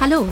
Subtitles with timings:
[0.00, 0.28] Hallo,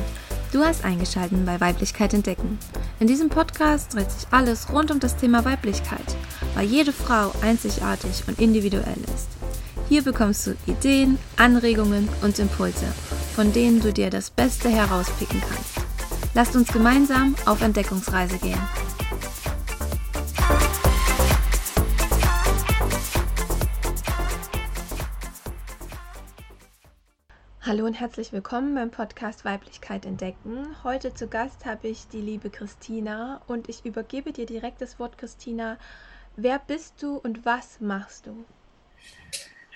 [0.53, 2.57] du hast eingeschaltet bei Weiblichkeit entdecken.
[3.01, 6.16] In diesem Podcast dreht sich alles rund um das Thema Weiblichkeit,
[6.54, 9.27] weil jede Frau einzigartig und individuell ist.
[9.89, 12.87] Hier bekommst du Ideen, Anregungen und Impulse,
[13.34, 15.85] von denen du dir das Beste herauspicken kannst.
[16.35, 18.62] Lasst uns gemeinsam auf Entdeckungsreise gehen.
[27.66, 30.68] Hallo und herzlich willkommen beim Podcast Weiblichkeit entdecken.
[30.84, 35.19] Heute zu Gast habe ich die liebe Christina und ich übergebe dir direkt das Wort
[35.19, 35.77] Christina.
[36.36, 38.44] Wer bist du und was machst du?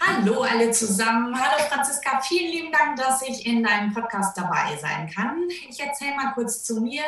[0.03, 1.39] Hallo alle zusammen.
[1.39, 5.47] Hallo Franziska, vielen lieben Dank, dass ich in deinem Podcast dabei sein kann.
[5.69, 7.03] Ich erzähle mal kurz zu mir.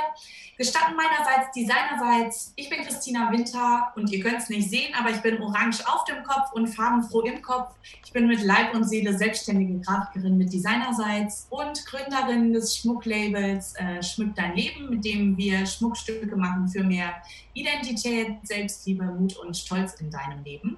[0.58, 2.52] Gestatten meinerseits, designerseits.
[2.54, 6.04] Ich bin Christina Winter und ihr könnt es nicht sehen, aber ich bin orange auf
[6.04, 7.74] dem Kopf und farbenfroh im Kopf.
[8.04, 14.02] Ich bin mit Leib und Seele selbstständige Grafikerin mit Designerseits und Gründerin des Schmucklabels äh,
[14.02, 17.14] Schmück dein Leben, mit dem wir Schmuckstücke machen für mehr
[17.54, 20.76] Identität, Selbstliebe, Mut und Stolz in deinem Leben.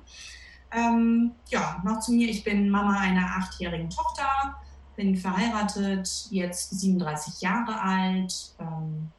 [0.74, 2.28] Ähm, ja, noch zu mir.
[2.28, 4.56] Ich bin Mama einer achtjährigen Tochter,
[4.96, 8.54] bin verheiratet, jetzt 37 Jahre alt.
[8.58, 9.10] Ähm,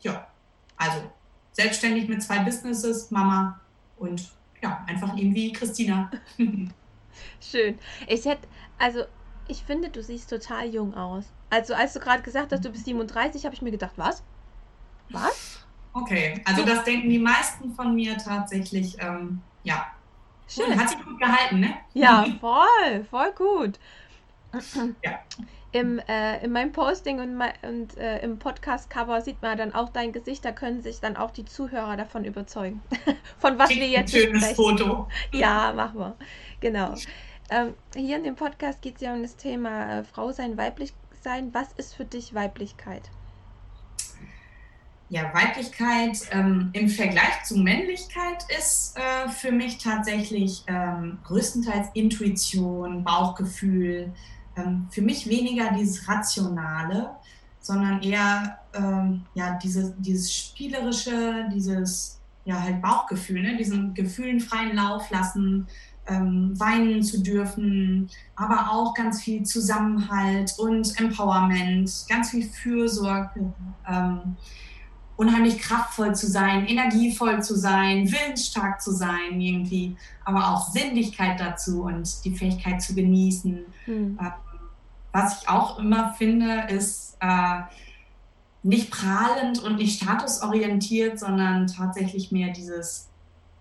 [0.00, 0.26] ja,
[0.76, 1.10] also
[1.52, 3.60] selbstständig mit zwei Businesses, Mama
[3.96, 4.30] und
[4.62, 6.10] ja, einfach irgendwie Christina.
[7.40, 7.78] Schön.
[8.06, 8.46] Ich hätte,
[8.78, 9.04] also
[9.46, 11.24] ich finde, du siehst total jung aus.
[11.50, 14.22] Also als du gerade gesagt hast, du bist 37, habe ich mir gedacht, was?
[15.10, 15.64] Was?
[15.94, 19.86] Okay, also das denken die meisten von mir tatsächlich, ähm, ja.
[20.48, 20.78] Schön.
[20.78, 21.74] Hat sich gut gehalten, ne?
[21.94, 23.78] Ja, voll, voll gut.
[25.04, 25.18] Ja
[25.72, 30.12] im, äh, in meinem Posting und, und äh, im Podcast-Cover sieht man dann auch dein
[30.12, 30.44] Gesicht.
[30.44, 32.82] Da können sich dann auch die Zuhörer davon überzeugen,
[33.38, 34.56] von was Schick wir jetzt Schönes sprechen.
[34.56, 35.08] Foto.
[35.32, 36.16] Ja, machen wir.
[36.60, 36.94] Genau.
[37.50, 40.92] Ähm, hier in dem Podcast geht es ja um das Thema äh, Frau sein, weiblich
[41.22, 41.52] sein.
[41.52, 43.10] Was ist für dich Weiblichkeit?
[45.10, 53.04] Ja, Weiblichkeit ähm, im Vergleich zu Männlichkeit ist äh, für mich tatsächlich ähm, größtenteils Intuition,
[53.04, 54.12] Bauchgefühl,
[54.56, 57.10] ähm, für mich weniger dieses Rationale,
[57.60, 63.56] sondern eher ähm, ja, diese, dieses Spielerische, dieses ja, halt Bauchgefühl, ne?
[63.56, 65.66] diesen Gefühlen freien Lauf lassen,
[66.06, 73.52] ähm, weinen zu dürfen, aber auch ganz viel Zusammenhalt und Empowerment, ganz viel Fürsorge,
[73.86, 74.36] ähm,
[75.18, 81.82] unheimlich kraftvoll zu sein, energievoll zu sein, willensstark zu sein irgendwie, aber auch Sinnlichkeit dazu
[81.82, 83.66] und die Fähigkeit zu genießen.
[83.86, 84.18] Mhm.
[85.10, 87.62] Was ich auch immer finde, ist äh,
[88.62, 93.08] nicht prahlend und nicht statusorientiert, sondern tatsächlich mehr dieses,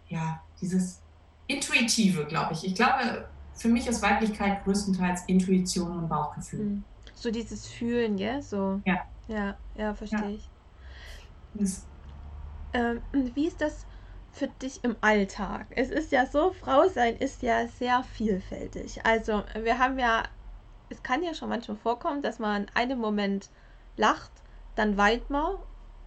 [0.09, 1.01] ja, dieses
[1.47, 2.67] Intuitive, glaube ich.
[2.67, 6.59] Ich glaube, für mich ist Weiblichkeit größtenteils Intuition und Bauchgefühl.
[6.59, 6.83] Hm.
[7.15, 8.43] So dieses Fühlen, ja?
[8.43, 8.79] So.
[8.85, 8.97] Ja.
[9.27, 10.29] Ja, ja, verstehe ja.
[10.29, 10.49] ich.
[12.73, 13.85] Ähm, wie ist das
[14.31, 15.67] für dich im Alltag?
[15.71, 19.05] Es ist ja so, Frau sein ist ja sehr vielfältig.
[19.05, 20.23] Also, wir haben ja
[20.89, 23.49] es kann ja schon manchmal vorkommen, dass man in einem Moment
[23.95, 24.31] lacht,
[24.75, 25.55] dann weint man.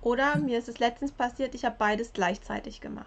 [0.01, 3.07] Oder mir ist es letztens passiert, ich habe beides gleichzeitig gemacht.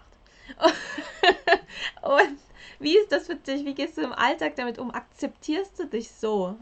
[2.02, 2.38] Und
[2.78, 3.64] wie ist das für dich?
[3.64, 4.90] Wie gehst du im Alltag damit um?
[4.90, 6.56] Akzeptierst du dich so?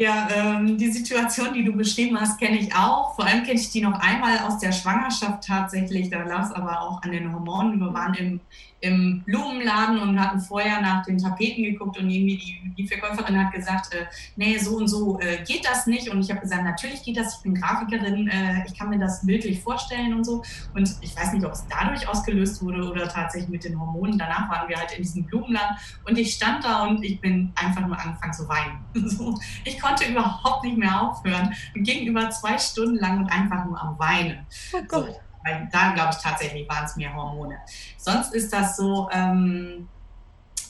[0.00, 3.14] Ja, ähm, die Situation, die du beschrieben hast, kenne ich auch.
[3.16, 6.08] Vor allem kenne ich die noch einmal aus der Schwangerschaft tatsächlich.
[6.08, 7.78] Da lag es aber auch an den Hormonen.
[7.78, 8.40] Wir waren im,
[8.80, 13.52] im Blumenladen und hatten vorher nach den Tapeten geguckt und irgendwie die, die Verkäuferin hat
[13.52, 16.08] gesagt, äh, nee, so und so äh, geht das nicht.
[16.08, 17.36] Und ich habe gesagt, natürlich geht das.
[17.36, 20.42] Ich bin Grafikerin, äh, ich kann mir das bildlich vorstellen und so.
[20.74, 24.18] Und ich weiß nicht, ob es dadurch ausgelöst wurde oder tatsächlich mit den Hormonen.
[24.18, 25.76] Danach waren wir halt in diesem Blumenladen
[26.06, 28.78] und ich stand da und ich bin einfach nur angefangen zu weinen.
[29.08, 33.64] so, ich konnte überhaupt nicht mehr aufhören und ging über zwei Stunden lang und einfach
[33.66, 34.46] nur am Weinen.
[34.72, 35.06] Oh Gott.
[35.06, 37.58] So, weil da glaube ich tatsächlich waren es mehr Hormone.
[37.96, 39.88] Sonst ist das so, ähm,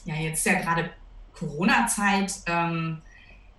[0.05, 0.91] ja, jetzt ist ja gerade
[1.33, 3.03] Corona-Zeit, ähm,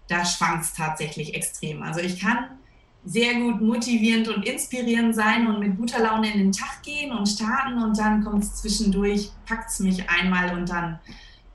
[0.08, 1.84] da schwankt es tatsächlich extrem.
[1.84, 2.60] Also ich kann
[3.04, 7.28] sehr gut motivierend und inspirierend sein und mit guter Laune in den Tag gehen und
[7.28, 11.00] starten und dann kommt es zwischendurch, packt es mich einmal und dann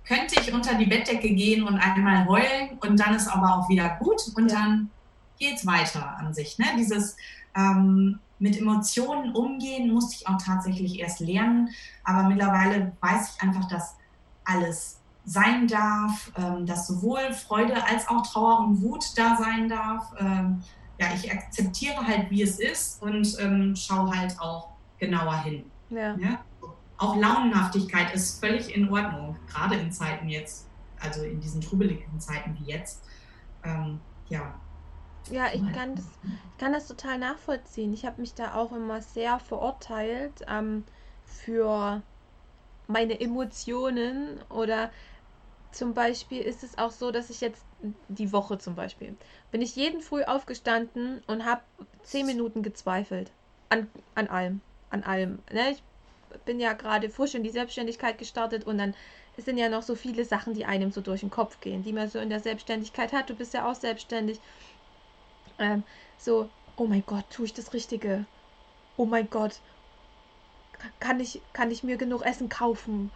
[0.04, 3.96] könnte ich unter die Bettdecke gehen und einmal heulen und dann ist aber auch wieder
[4.00, 4.58] gut und ja.
[4.58, 4.90] dann
[5.38, 6.58] geht es weiter an sich.
[6.58, 6.66] Ne?
[6.78, 7.16] Dieses
[7.56, 11.70] ähm, mit Emotionen umgehen musste ich auch tatsächlich erst lernen,
[12.04, 13.96] aber mittlerweile weiß ich einfach, dass
[14.44, 20.12] alles sein darf, ähm, dass sowohl Freude als auch Trauer und Wut da sein darf.
[20.18, 20.62] Ähm,
[20.98, 24.68] ja, ich akzeptiere halt, wie es ist und ähm, schaue halt auch
[24.98, 25.64] genauer hin.
[25.90, 26.16] Ja.
[26.16, 26.38] ja?
[26.98, 30.66] Auch Launenhaftigkeit ist völlig in Ordnung, gerade in Zeiten jetzt,
[31.00, 33.02] also in diesen trubeligen Zeiten wie jetzt.
[33.64, 34.54] Ähm, ja,
[35.30, 36.04] Ja, ich kann das,
[36.52, 37.92] ich kann das total nachvollziehen.
[37.92, 40.84] Ich habe mich da auch immer sehr verurteilt ähm,
[41.24, 42.02] für
[42.86, 44.90] meine Emotionen oder
[45.72, 47.64] zum Beispiel ist es auch so, dass ich jetzt
[48.08, 49.16] die Woche zum Beispiel
[49.50, 51.62] bin ich jeden Früh aufgestanden und habe
[52.02, 53.30] zehn Minuten gezweifelt
[53.68, 55.42] an, an allem, an allem.
[55.52, 55.72] Ne?
[55.72, 55.82] Ich
[56.44, 58.94] bin ja gerade frisch in die Selbstständigkeit gestartet und dann
[59.36, 62.08] sind ja noch so viele Sachen, die einem so durch den Kopf gehen, die man
[62.08, 63.28] so in der Selbstständigkeit hat.
[63.28, 64.40] Du bist ja auch selbstständig.
[65.58, 65.84] Ähm,
[66.18, 68.26] so, oh mein Gott, tue ich das Richtige?
[68.96, 69.60] Oh mein Gott,
[71.00, 73.10] kann ich, kann ich mir genug Essen kaufen?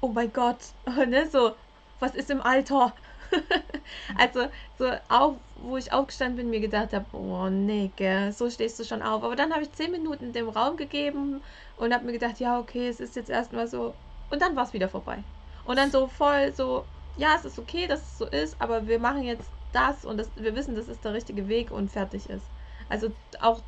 [0.00, 0.58] Oh mein Gott,
[1.08, 1.28] ne?
[1.30, 1.56] So,
[1.98, 2.94] was ist im Alter?
[4.18, 4.48] also,
[4.78, 8.84] so auch, wo ich aufgestanden bin, mir gedacht habe, oh nee, gell, so stehst du
[8.84, 9.22] schon auf.
[9.22, 11.42] Aber dann habe ich zehn Minuten dem Raum gegeben
[11.76, 13.98] und habe mir gedacht, ja, okay, es ist jetzt erstmal so.
[14.30, 15.24] Und dann war es wieder vorbei.
[15.64, 18.98] Und dann so voll so, ja, es ist okay, dass es so ist, aber wir
[19.00, 22.46] machen jetzt das und das, wir wissen, das ist der richtige Weg und fertig ist.
[22.88, 23.60] Also auch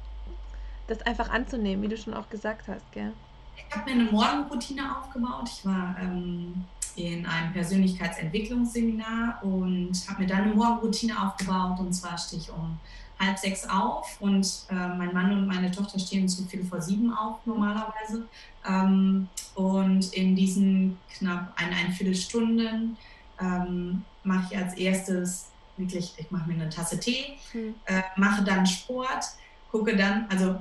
[0.87, 3.13] das einfach anzunehmen, wie du schon auch gesagt hast, gell?
[3.57, 5.49] Ich habe mir eine Morgenroutine aufgebaut.
[5.53, 6.65] Ich war ähm,
[6.97, 11.79] in einem Persönlichkeitsentwicklungsseminar und habe mir dann eine Morgenroutine aufgebaut.
[11.81, 12.79] Und zwar stehe ich um
[13.19, 17.13] halb sechs auf und äh, mein Mann und meine Tochter stehen zu viel vor sieben
[17.13, 18.27] auf normalerweise.
[18.67, 22.97] Ähm, und in diesen knapp eineinviertel Viertelstunden
[23.41, 27.75] ähm, mache ich als erstes wirklich, ich mache mir eine Tasse Tee, mhm.
[27.87, 29.25] äh, mache dann Sport,
[29.71, 30.61] gucke dann, also,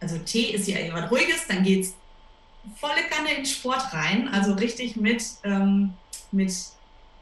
[0.00, 1.94] also Tee ist ja etwas Ruhiges, dann geht es
[2.76, 5.94] volle Kanne in Sport rein, also richtig mit, ähm,
[6.30, 6.52] mit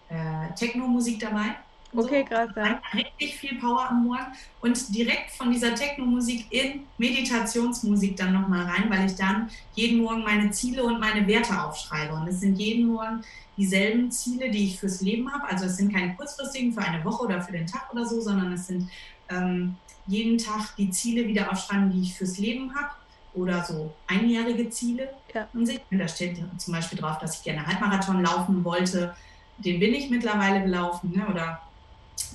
[0.08, 1.56] äh, Techno-Musik dabei.
[1.94, 2.34] Okay, so.
[2.34, 2.80] krass, ja.
[2.94, 4.26] Richtig viel Power am Morgen
[4.60, 10.22] und direkt von dieser Techno-Musik in Meditationsmusik dann nochmal rein, weil ich dann jeden Morgen
[10.22, 12.14] meine Ziele und meine Werte aufschreibe.
[12.14, 13.22] Und es sind jeden Morgen
[13.56, 15.44] dieselben Ziele, die ich fürs Leben habe.
[15.48, 18.52] Also es sind keine kurzfristigen für eine Woche oder für den Tag oder so, sondern
[18.52, 18.90] es sind
[19.30, 22.90] ähm, jeden Tag die Ziele wieder aufschreiben, die ich fürs Leben habe
[23.34, 25.46] oder so einjährige Ziele ja.
[25.64, 25.80] sich.
[25.90, 29.14] Da steht zum Beispiel drauf, dass ich gerne Halbmarathon laufen wollte.
[29.58, 31.12] Den bin ich mittlerweile gelaufen.
[31.14, 31.26] Ne?
[31.28, 31.60] Oder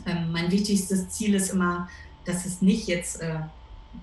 [0.06, 1.90] ähm, mein wichtigstes Ziel ist immer,
[2.26, 3.40] dass es nicht jetzt äh,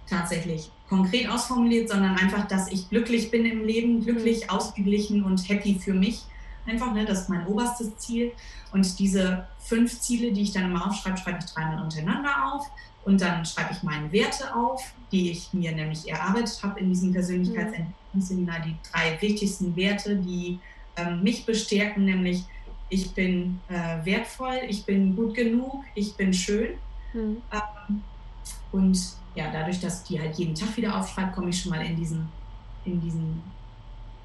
[0.09, 4.51] tatsächlich konkret ausformuliert, sondern einfach, dass ich glücklich bin im Leben, glücklich, mhm.
[4.51, 6.23] ausgeglichen und happy für mich.
[6.67, 8.33] Einfach, ne, das ist mein oberstes Ziel.
[8.73, 12.67] Und diese fünf Ziele, die ich dann immer aufschreibe, schreibe ich dreimal untereinander auf.
[13.05, 17.13] Und dann schreibe ich meine Werte auf, die ich mir nämlich erarbeitet habe in diesem
[17.13, 18.61] Persönlichkeitsentwicklungsseminar.
[18.61, 20.59] Die drei wichtigsten Werte, die
[20.97, 22.45] ähm, mich bestärken, nämlich
[22.89, 26.71] ich bin äh, wertvoll, ich bin gut genug, ich bin schön.
[27.13, 27.43] Mhm.
[27.53, 28.03] Ähm,
[28.73, 28.99] und
[29.35, 32.29] ja, dadurch, dass die halt jeden Tag wieder aufschreibe, komme ich schon mal in diesen,
[32.85, 33.43] in diesen,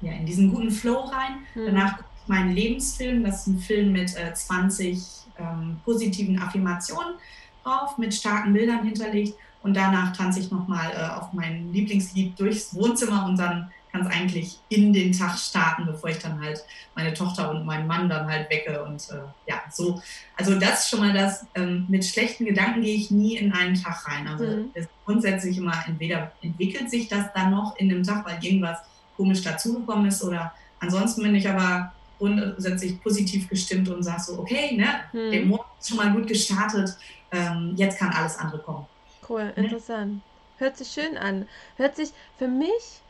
[0.00, 1.40] ja, in diesen guten Flow rein.
[1.54, 1.66] Mhm.
[1.66, 4.98] Danach gucke ich meinen Lebensfilm, das ist ein Film mit äh, 20
[5.38, 7.14] ähm, positiven Affirmationen
[7.62, 9.34] drauf, mit starken Bildern hinterlegt.
[9.62, 14.12] Und danach tanze ich nochmal äh, auf mein Lieblingslied durchs Wohnzimmer und dann kann es
[14.12, 16.64] eigentlich in den Tag starten, bevor ich dann halt
[16.96, 18.82] meine Tochter und meinen Mann dann halt wecke.
[18.82, 20.02] Und äh, ja, so.
[20.36, 23.80] Also das ist schon mal das, ähm, mit schlechten Gedanken gehe ich nie in einen
[23.80, 24.26] Tag rein.
[24.26, 24.70] Also mhm.
[24.74, 28.78] ist grundsätzlich immer, entweder entwickelt sich das dann noch in dem Tag, weil irgendwas
[29.16, 34.74] komisch dazugekommen ist oder ansonsten bin ich aber grundsätzlich positiv gestimmt und sage so, okay,
[34.76, 35.30] ne, mhm.
[35.30, 36.96] der Morgen ist schon mal gut gestartet,
[37.30, 38.86] ähm, jetzt kann alles andere kommen.
[39.28, 39.52] Cool, ne?
[39.54, 40.20] interessant.
[40.58, 41.46] Hört sich schön an.
[41.76, 43.02] Hört sich für mich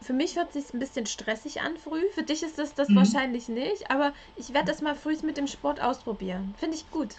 [0.00, 2.02] für mich hört es sich ein bisschen stressig an früh.
[2.14, 2.96] Für dich ist das das mhm.
[2.96, 6.54] wahrscheinlich nicht, aber ich werde das mal früh mit dem Sport ausprobieren.
[6.58, 7.16] Finde ich gut.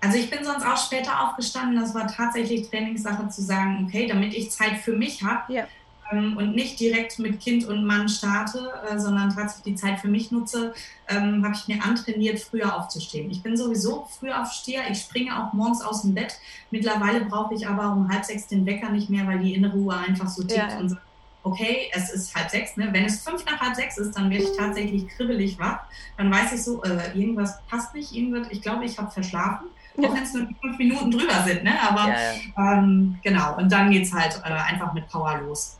[0.00, 1.80] Also ich bin sonst auch später aufgestanden.
[1.80, 5.68] Das war tatsächlich Trainingssache zu sagen, okay, damit ich Zeit für mich habe ja.
[6.10, 10.08] ähm, und nicht direkt mit Kind und Mann starte, äh, sondern tatsächlich die Zeit für
[10.08, 10.74] mich nutze,
[11.08, 13.30] ähm, habe ich mir antrainiert, früher aufzustehen.
[13.30, 14.82] Ich bin sowieso früher aufsteher.
[14.90, 16.34] Ich springe auch morgens aus dem Bett.
[16.72, 19.96] Mittlerweile brauche ich aber um halb sechs den Wecker nicht mehr, weil die innere Uhr
[19.96, 20.78] einfach so tickt ja.
[20.78, 21.02] und sagt,
[21.42, 22.76] okay, es ist halb sechs.
[22.76, 22.88] Ne?
[22.92, 25.80] Wenn es fünf nach halb sechs ist, dann werde ich tatsächlich kribbelig wach.
[26.16, 29.68] Dann weiß ich so, äh, irgendwas passt nicht, irgendwas, ich glaube, ich habe verschlafen.
[29.96, 30.08] Ja.
[30.08, 31.74] Auch wenn es nur fünf Minuten drüber sind, ne?
[31.82, 32.14] Aber ja,
[32.56, 32.72] ja.
[32.78, 35.76] Ähm, genau, und dann geht es halt äh, einfach mit Power los.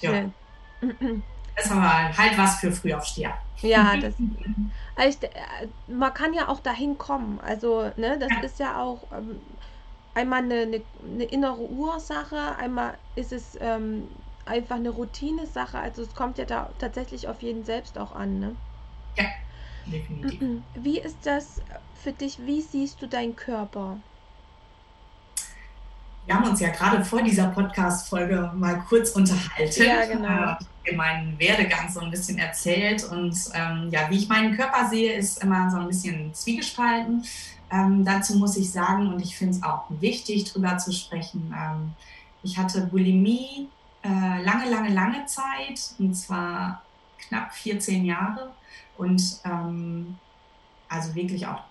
[0.00, 0.30] Ja.
[1.56, 3.36] Das ist aber halt was für Frühaufsteher.
[3.62, 4.14] Ja, das,
[4.94, 7.40] also ich, äh, man kann ja auch dahin kommen.
[7.44, 9.40] Also, ne, das ist ja auch ähm,
[10.14, 14.08] einmal eine, eine, eine, innere Ursache, einmal ist es ähm,
[14.48, 15.78] einfach eine Routine-Sache.
[15.78, 18.56] Also es kommt ja da tatsächlich auf jeden selbst auch an, ne?
[19.16, 19.26] Ja,
[19.86, 20.62] definitiv.
[20.74, 21.60] Wie ist das
[22.02, 22.38] für dich?
[22.44, 23.98] Wie siehst du deinen Körper?
[26.28, 29.82] wir haben uns ja gerade vor dieser Podcast-Folge mal kurz unterhalten.
[29.82, 30.58] Ja, genau.
[30.84, 35.14] Äh, meinen Werdegang so ein bisschen erzählt und ähm, ja, wie ich meinen Körper sehe,
[35.14, 37.24] ist immer so ein bisschen zwiegespalten.
[37.70, 41.92] Ähm, dazu muss ich sagen, und ich finde es auch wichtig, darüber zu sprechen, ähm,
[42.42, 43.68] ich hatte Bulimie
[44.02, 46.82] äh, lange, lange, lange Zeit, und zwar
[47.18, 48.52] knapp 14 Jahre.
[48.96, 50.18] Und ähm,
[50.88, 51.62] also wirklich auch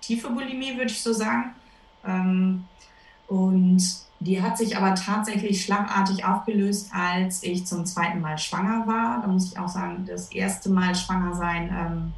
[0.00, 1.54] tiefe Bulimie, würde ich so sagen.
[2.04, 2.64] Ähm,
[3.26, 3.82] und
[4.20, 9.20] die hat sich aber tatsächlich schlagartig aufgelöst, als ich zum zweiten Mal schwanger war.
[9.22, 12.12] Da muss ich auch sagen, das erste Mal schwanger sein ähm,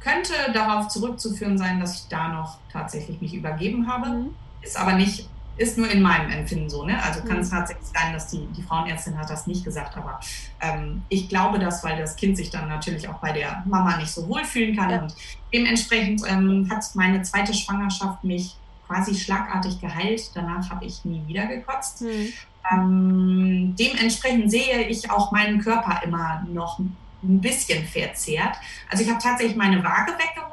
[0.00, 4.08] könnte darauf zurückzuführen sein, dass ich da noch tatsächlich mich übergeben habe.
[4.08, 4.34] Mhm.
[4.60, 6.84] Ist aber nicht ist nur in meinem Empfinden so.
[6.84, 7.02] Ne?
[7.02, 7.56] Also kann es mhm.
[7.56, 10.20] tatsächlich sein, dass die, die Frauenärztin hat das nicht gesagt, aber
[10.60, 14.10] ähm, ich glaube das, weil das Kind sich dann natürlich auch bei der Mama nicht
[14.10, 14.90] so wohlfühlen kann.
[14.90, 15.02] Ja.
[15.02, 15.14] Und
[15.52, 18.56] dementsprechend ähm, hat meine zweite Schwangerschaft mich
[18.86, 20.30] quasi schlagartig geheilt.
[20.34, 22.02] Danach habe ich nie wieder gekotzt.
[22.02, 22.32] Mhm.
[22.70, 28.56] Ähm, dementsprechend sehe ich auch meinen Körper immer noch ein bisschen verzerrt.
[28.90, 30.52] Also ich habe tatsächlich meine Waage weggeworfen.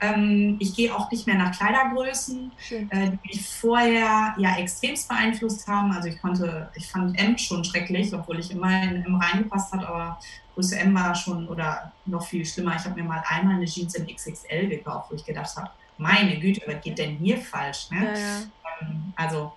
[0.00, 5.66] Ähm, ich gehe auch nicht mehr nach Kleidergrößen, äh, die mich vorher ja extremst beeinflusst
[5.66, 5.92] haben.
[5.92, 9.84] Also ich konnte, ich fand M schon schrecklich, obwohl ich immer in M reingepasst hat,
[9.84, 10.18] aber
[10.54, 12.76] Größe M war schon oder noch viel schlimmer.
[12.76, 16.38] Ich habe mir mal einmal eine Jeans in XXL gekauft, wo ich gedacht habe, meine
[16.40, 17.90] Güte, was geht denn hier falsch?
[17.90, 18.04] Ne?
[18.04, 18.38] Ja, ja.
[18.80, 19.52] Ähm, also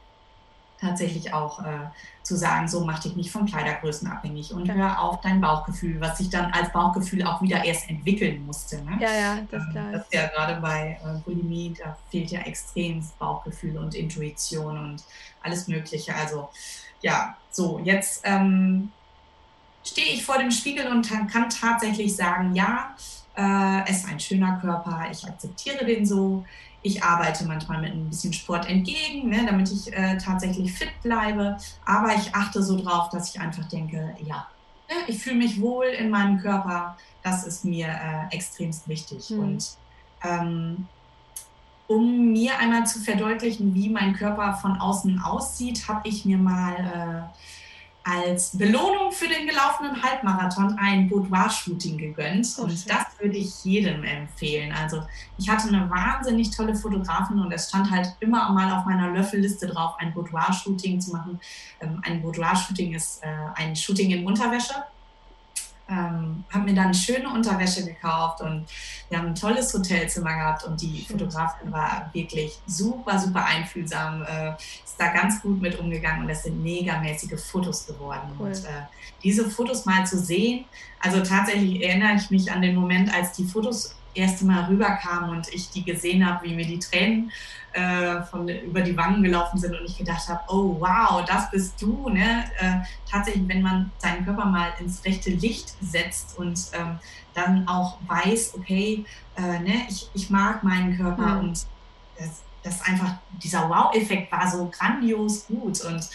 [0.84, 1.90] tatsächlich auch äh,
[2.24, 6.18] zu sagen, so mach dich nicht von Kleidergrößen abhängig und hör auf dein Bauchgefühl, was
[6.18, 8.84] sich dann als Bauchgefühl auch wieder erst entwickeln musste.
[8.84, 8.98] Ne?
[9.00, 13.04] Ja, ja, das ähm, Das ist ja gerade bei äh, Bulimie, da fehlt ja extrem
[13.20, 15.04] Bauchgefühl und Intuition und
[15.42, 16.16] alles Mögliche.
[16.16, 16.50] Also
[17.02, 18.92] ja, so, jetzt ähm,
[19.84, 22.96] stehe ich vor dem Spiegel und kann tatsächlich sagen, ja,
[23.36, 26.46] äh, es ist ein schöner Körper, ich akzeptiere den so.
[26.84, 31.58] Ich arbeite manchmal mit ein bisschen Sport entgegen, ne, damit ich äh, tatsächlich fit bleibe.
[31.86, 34.48] Aber ich achte so drauf, dass ich einfach denke, ja,
[34.90, 36.98] ne, ich fühle mich wohl in meinem Körper.
[37.24, 39.30] Das ist mir äh, extremst wichtig.
[39.30, 39.40] Mhm.
[39.40, 39.78] Und
[40.24, 40.88] ähm,
[41.88, 47.30] um mir einmal zu verdeutlichen, wie mein Körper von außen aussieht, habe ich mir mal
[47.34, 47.38] äh,
[48.04, 52.48] als Belohnung für den gelaufenen Halbmarathon ein Boudoir-Shooting gegönnt.
[52.58, 54.74] Oh, und das würde ich jedem empfehlen.
[54.74, 55.04] Also
[55.38, 59.68] ich hatte eine wahnsinnig tolle Fotografin und es stand halt immer mal auf meiner Löffelliste
[59.68, 61.40] drauf, ein Boudoir-Shooting zu machen.
[61.80, 64.76] Ähm, ein Boudoir-Shooting ist äh, ein Shooting in Unterwäsche
[65.90, 68.66] ähm, habe mir dann schöne Unterwäsche gekauft und
[69.10, 74.54] wir haben ein tolles Hotelzimmer gehabt und die Fotografin war wirklich super, super einfühlsam, äh,
[74.54, 78.32] ist da ganz gut mit umgegangen und es sind megamäßige Fotos geworden.
[78.40, 78.48] Cool.
[78.48, 78.84] Und äh,
[79.24, 80.66] diese Fotos mal zu sehen,
[81.02, 85.54] also tatsächlich erinnere ich mich an den Moment, als die Fotos erste Mal rüberkamen und
[85.54, 87.32] ich die gesehen habe, wie mir die Tränen
[87.74, 91.82] äh, von, über die Wangen gelaufen sind und ich gedacht habe, oh wow, das bist
[91.82, 92.10] du.
[92.10, 92.46] Ne?
[92.60, 92.80] Äh,
[93.10, 97.00] tatsächlich, wenn man seinen Körper mal ins rechte Licht setzt und ähm,
[97.34, 99.06] dann auch weiß, okay,
[99.36, 101.50] äh, ne, ich, ich mag meinen Körper mhm.
[101.50, 101.66] und
[102.18, 106.08] das, das einfach, dieser Wow-Effekt war so grandios gut und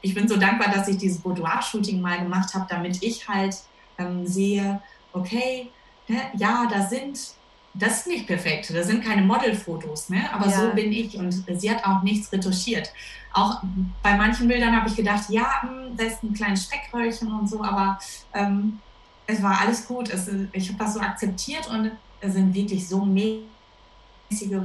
[0.00, 3.56] ich bin so dankbar, dass ich dieses Boudoir-Shooting mal gemacht habe, damit ich halt
[3.98, 4.80] ähm, sehe,
[5.12, 5.70] okay,
[6.06, 7.18] ne, ja, da sind
[7.78, 8.72] das ist nicht perfekt.
[8.74, 10.28] Das sind keine Modelfotos, ne?
[10.32, 10.60] aber ja.
[10.60, 12.92] so bin ich und sie hat auch nichts retuschiert.
[13.32, 13.62] Auch
[14.02, 17.62] bei manchen Bildern habe ich gedacht, ja, hm, da ist ein kleines Speckröllchen und so,
[17.62, 17.98] aber
[18.34, 18.80] ähm,
[19.26, 20.10] es war alles gut.
[20.10, 24.62] Es, ich habe das so akzeptiert und es sind wirklich so mäßige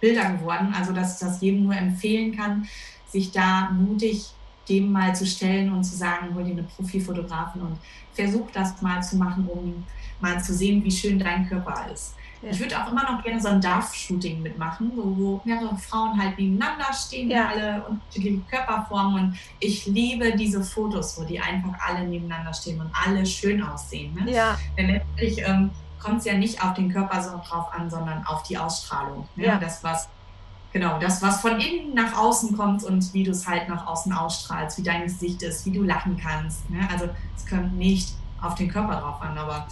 [0.00, 2.68] Bilder geworden, also dass ich das jedem nur empfehlen kann,
[3.08, 4.30] sich da mutig
[4.68, 7.78] dem mal zu stellen und zu sagen, hol dir eine Profifotografin und
[8.12, 9.84] versuch das mal zu machen, um
[10.20, 12.14] mal zu sehen, wie schön dein Körper ist.
[12.42, 12.50] Ja.
[12.50, 16.38] Ich würde auch immer noch gerne so ein Darf-Shooting mitmachen, wo, wo mehrere Frauen halt
[16.38, 17.48] nebeneinander stehen, ja.
[17.48, 19.14] alle unterschiedliche Körperformen.
[19.14, 24.14] Und ich liebe diese Fotos, wo die einfach alle nebeneinander stehen und alle schön aussehen.
[24.14, 24.32] Ne?
[24.32, 24.58] Ja.
[24.76, 28.42] Denn letztlich ähm, kommt es ja nicht auf den Körper so drauf an, sondern auf
[28.42, 29.26] die Ausstrahlung.
[29.36, 29.46] Ne?
[29.46, 29.58] Ja.
[29.58, 30.08] Das, was
[30.76, 34.12] genau, das, was von innen nach außen kommt und wie du es halt nach außen
[34.12, 36.68] ausstrahlst, wie dein Gesicht ist, wie du lachen kannst.
[36.68, 36.86] Ne?
[36.92, 39.66] Also es kommt nicht auf den Körper drauf an, aber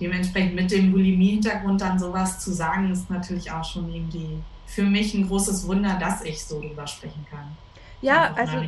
[0.00, 5.12] dementsprechend mit dem Bulimie-Hintergrund dann sowas zu sagen, ist natürlich auch schon irgendwie für mich
[5.14, 7.56] ein großes Wunder, dass ich so drüber sprechen kann.
[8.00, 8.62] Ja, also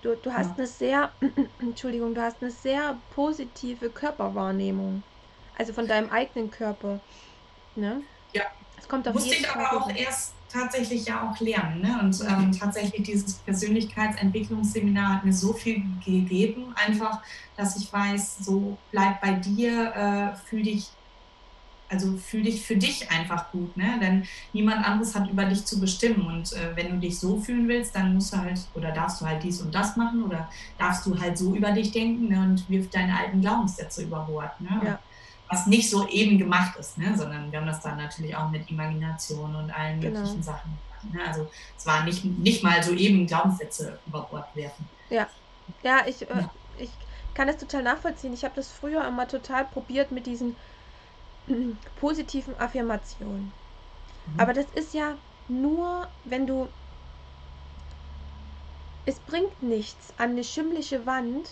[0.00, 0.54] du, du hast ja.
[0.56, 1.10] eine sehr,
[1.60, 5.02] Entschuldigung, du hast eine sehr positive Körperwahrnehmung.
[5.58, 7.00] Also von deinem eigenen Körper.
[7.74, 8.00] Ne?
[8.32, 8.44] Ja.
[8.78, 11.80] Es kommt auf Musste ich aber auch erst tatsächlich ja auch lernen.
[11.80, 11.98] Ne?
[12.02, 17.22] Und ähm, tatsächlich dieses Persönlichkeitsentwicklungsseminar hat mir so viel gegeben, einfach,
[17.56, 20.90] dass ich weiß, so bleib bei dir, äh, fühl dich
[21.88, 23.98] also fühl dich für dich einfach gut, ne?
[24.00, 26.26] Denn niemand anderes hat über dich zu bestimmen.
[26.26, 29.26] Und äh, wenn du dich so fühlen willst, dann musst du halt oder darfst du
[29.26, 30.48] halt dies und das machen oder
[30.78, 32.40] darfst du halt so über dich denken ne?
[32.40, 34.60] und wirf deine alten Glaubenssätze über Bord.
[34.60, 34.80] Ne?
[34.84, 34.98] Ja.
[35.48, 37.16] Was nicht so eben gemacht ist, ne?
[37.16, 40.20] sondern wir haben das dann natürlich auch mit Imagination und allen genau.
[40.20, 41.14] möglichen Sachen gemacht.
[41.14, 41.28] Ne?
[41.28, 44.88] Also es war nicht, nicht mal so eben Glaubenssätze über Bord werfen.
[45.08, 45.28] Ja,
[45.82, 46.50] ja, ich, äh, ja.
[46.78, 46.90] ich
[47.34, 48.32] kann das total nachvollziehen.
[48.32, 50.56] Ich habe das früher immer total probiert mit diesen
[52.00, 53.52] positiven Affirmationen.
[54.26, 54.40] Mhm.
[54.40, 55.16] Aber das ist ja
[55.48, 56.68] nur, wenn du.
[59.08, 61.50] Es bringt nichts, an eine schimmliche Wand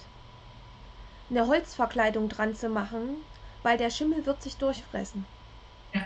[1.30, 3.16] eine Holzverkleidung dran zu machen,
[3.64, 5.26] weil der Schimmel wird sich durchfressen.
[5.92, 6.02] Ja.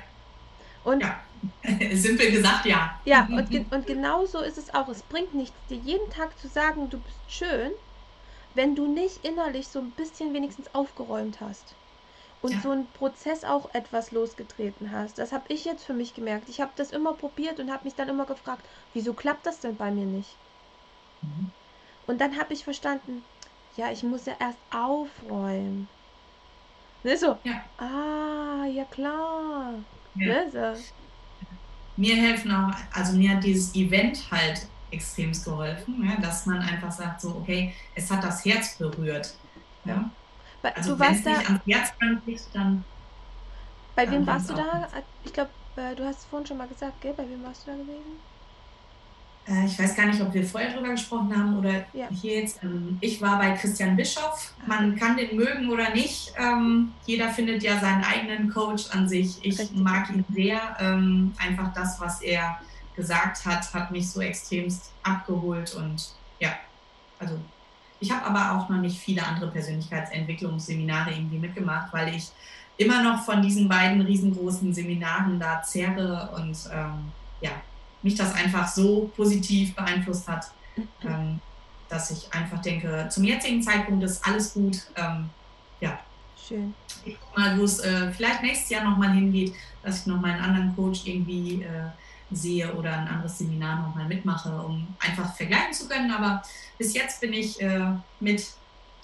[0.85, 1.21] Und ja.
[1.93, 2.99] Simpel gesagt, ja.
[3.05, 4.89] Ja, und, ge und genau so ist es auch.
[4.89, 7.73] Es bringt nichts, dir jeden Tag zu sagen, du bist schön,
[8.55, 11.75] wenn du nicht innerlich so ein bisschen wenigstens aufgeräumt hast
[12.41, 12.61] und ja.
[12.61, 15.19] so einen Prozess auch etwas losgetreten hast.
[15.19, 16.49] Das habe ich jetzt für mich gemerkt.
[16.49, 19.77] Ich habe das immer probiert und habe mich dann immer gefragt, wieso klappt das denn
[19.77, 20.37] bei mir nicht?
[21.23, 21.51] Mhm.
[22.07, 23.25] Und dann habe ich verstanden,
[23.77, 25.89] ja, ich muss ja erst aufräumen.
[27.05, 27.63] Ne, so, ja.
[27.79, 29.75] ah, ja klar.
[30.15, 30.27] Ja.
[30.27, 30.83] Ne, so.
[31.97, 36.91] Mir helfen auch, also mir hat dieses Event halt extrem geholfen, ne, dass man einfach
[36.93, 39.35] sagt, so, okay, es hat das Herz berührt.
[39.85, 40.11] Ja.
[40.75, 41.35] Also du warst da.
[41.35, 41.93] Ans Herz
[42.25, 42.85] kriegt, dann.
[43.95, 44.89] Bei wem warst du da?
[45.25, 47.15] Ich glaube, äh, du hast es vorhin schon mal gesagt, gell?
[47.15, 48.28] Bei wem warst du da gewesen?
[49.49, 52.09] Äh, ich weiß gar nicht, ob wir vorher drüber gesprochen haben oder ja.
[52.11, 52.63] hier jetzt.
[52.63, 54.55] Ähm, ich war bei Christian Bischoff.
[54.67, 56.33] Man kann den mögen oder nicht.
[56.37, 59.39] Ähm, jeder findet ja seinen eigenen Coach an sich.
[59.43, 59.79] Ich Richtig.
[59.79, 60.61] mag ihn sehr.
[60.79, 62.59] Ähm, einfach das, was er
[62.99, 66.51] gesagt hat, hat mich so extremst abgeholt und ja,
[67.21, 67.39] also
[68.01, 72.29] ich habe aber auch noch nicht viele andere Persönlichkeitsentwicklungsseminare irgendwie mitgemacht, weil ich
[72.77, 77.51] immer noch von diesen beiden riesengroßen Seminaren da zerre und ähm, ja,
[78.03, 80.51] mich das einfach so positiv beeinflusst hat,
[81.05, 81.41] ähm,
[81.89, 84.79] dass ich einfach denke, zum jetzigen Zeitpunkt ist alles gut.
[84.97, 85.31] Ähm,
[85.81, 85.99] ja.
[86.49, 86.75] Schön.
[87.05, 90.43] Ich guck mal, wo es äh, vielleicht nächstes Jahr nochmal hingeht, dass ich nochmal einen
[90.43, 91.89] anderen Coach irgendwie äh,
[92.31, 96.11] sehe oder ein anderes Seminar nochmal mitmache, um einfach vergleichen zu können.
[96.11, 96.43] Aber
[96.77, 98.47] bis jetzt bin ich äh, mit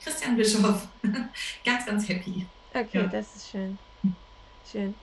[0.03, 0.87] Christian Bischof
[1.65, 2.47] ganz, ganz happy.
[2.73, 3.07] Okay, ja.
[3.07, 3.79] das ist schön.
[4.71, 4.95] Schön.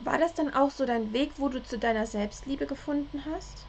[0.00, 3.66] War das dann auch so dein Weg, wo du zu deiner Selbstliebe gefunden hast?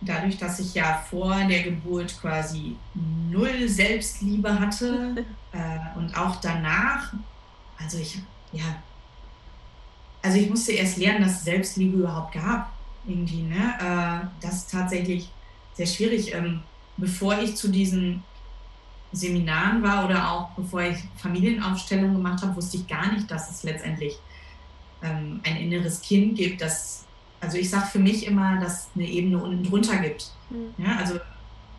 [0.00, 7.12] Dadurch, dass ich ja vor der Geburt quasi null Selbstliebe hatte äh, und auch danach,
[7.78, 8.20] also ich,
[8.52, 8.82] ja,
[10.22, 12.70] also ich musste erst lernen, dass es Selbstliebe überhaupt gab.
[13.06, 13.74] Irgendwie, ne?
[13.80, 15.30] Äh, das ist tatsächlich
[15.74, 16.34] sehr schwierig.
[16.34, 16.62] Ähm,
[16.96, 18.22] bevor ich zu diesen
[19.12, 23.62] Seminaren war oder auch bevor ich Familienaufstellungen gemacht habe, wusste ich gar nicht, dass es
[23.62, 24.18] letztendlich
[25.02, 27.04] ähm, ein inneres Kind gibt, das,
[27.40, 30.30] also ich sage für mich immer, dass es eine Ebene unten drunter gibt.
[30.50, 30.74] Mhm.
[30.84, 31.18] Ja, also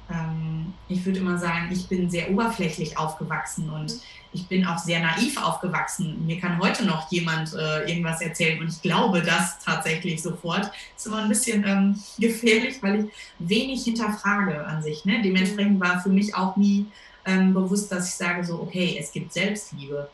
[0.09, 3.99] ähm, ich würde immer sagen, ich bin sehr oberflächlich aufgewachsen und mhm.
[4.33, 6.25] ich bin auch sehr naiv aufgewachsen.
[6.25, 10.71] Mir kann heute noch jemand äh, irgendwas erzählen und ich glaube das tatsächlich sofort.
[10.95, 15.05] Ist immer ein bisschen ähm, gefährlich, weil ich wenig hinterfrage an sich.
[15.05, 15.21] Ne?
[15.23, 15.81] Dementsprechend mhm.
[15.81, 16.87] war für mich auch nie
[17.25, 20.09] ähm, bewusst, dass ich sage so, okay, es gibt Selbstliebe.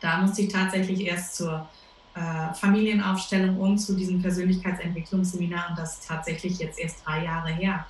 [0.00, 1.68] Da musste ich tatsächlich erst zur
[2.14, 7.86] äh, Familienaufstellung und zu diesem Persönlichkeitsentwicklungsseminar und das ist tatsächlich jetzt erst drei Jahre her.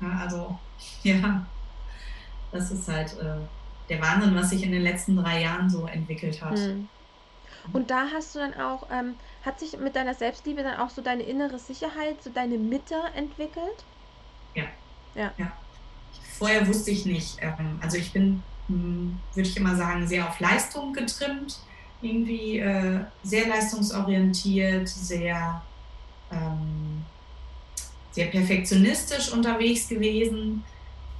[0.00, 0.58] Ja, also,
[1.02, 1.46] ja,
[2.50, 3.36] das ist halt äh,
[3.88, 6.58] der Wahnsinn, was sich in den letzten drei Jahren so entwickelt hat.
[6.58, 6.88] Mhm.
[7.72, 9.14] Und da hast du dann auch, ähm,
[9.44, 13.84] hat sich mit deiner Selbstliebe dann auch so deine innere Sicherheit, so deine Mitte entwickelt?
[14.54, 14.64] Ja.
[15.14, 15.32] Ja.
[15.36, 15.52] ja.
[16.38, 20.40] Vorher wusste ich nicht, ähm, also ich bin, hm, würde ich immer sagen, sehr auf
[20.40, 21.58] Leistung getrimmt,
[22.00, 25.62] irgendwie äh, sehr leistungsorientiert, sehr
[26.32, 27.04] ähm,
[28.12, 30.62] sehr perfektionistisch unterwegs gewesen.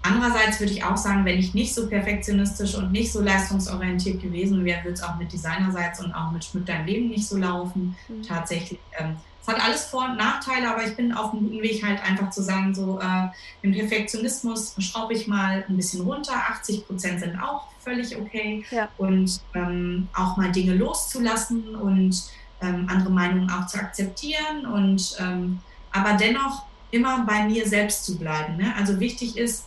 [0.03, 4.65] Andererseits würde ich auch sagen, wenn ich nicht so perfektionistisch und nicht so leistungsorientiert gewesen
[4.65, 7.97] wäre, würde es auch mit Designerseits und auch mit Schmück dein Leben nicht so laufen.
[8.09, 8.23] Mhm.
[8.23, 8.81] Tatsächlich.
[8.99, 12.01] Ähm, es hat alles Vor- und Nachteile, aber ich bin auf einem guten Weg halt
[12.03, 13.27] einfach zu sagen, so äh,
[13.63, 16.35] im Perfektionismus schraube ich mal ein bisschen runter.
[16.35, 18.65] 80 Prozent sind auch völlig okay.
[18.71, 18.89] Ja.
[18.99, 22.23] Und ähm, auch mal Dinge loszulassen und
[22.61, 25.59] ähm, andere Meinungen auch zu akzeptieren und ähm,
[25.91, 28.57] aber dennoch immer bei mir selbst zu bleiben.
[28.57, 28.73] Ne?
[28.77, 29.67] Also wichtig ist,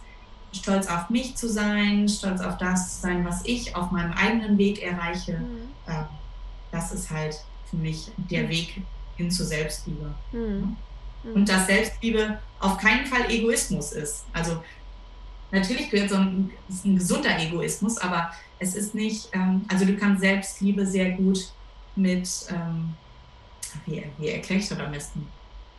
[0.53, 4.57] stolz auf mich zu sein, stolz auf das zu sein, was ich auf meinem eigenen
[4.57, 5.33] Weg erreiche.
[5.33, 5.67] Mhm.
[5.89, 6.05] Ähm,
[6.71, 7.35] das ist halt
[7.69, 8.49] für mich der mhm.
[8.49, 8.81] Weg
[9.17, 10.13] hin zur Selbstliebe.
[10.31, 10.75] Mhm.
[11.33, 14.25] Und dass Selbstliebe auf keinen Fall Egoismus ist.
[14.33, 14.63] Also
[15.51, 16.51] natürlich gehört so ein,
[16.83, 21.51] ein gesunder Egoismus, aber es ist nicht, ähm, also du kannst Selbstliebe sehr gut
[21.95, 22.93] mit, ähm,
[23.85, 25.27] wie, wie erkläre ich das am besten?